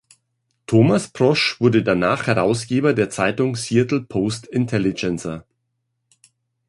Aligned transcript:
Thomas 0.65 1.09
Prosch 1.09 1.57
wurde 1.61 1.83
danach 1.83 2.25
Herausgeber 2.25 2.95
der 2.95 3.11
Zeitung 3.11 3.55
Seattle 3.55 4.01
Post-Intelligencer. 4.01 5.45